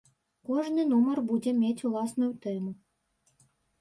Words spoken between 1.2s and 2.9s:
будзе мець уласную тэму.